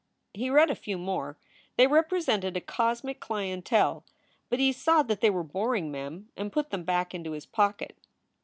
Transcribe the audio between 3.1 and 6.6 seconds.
clientele. But he saw that they were boring Mem and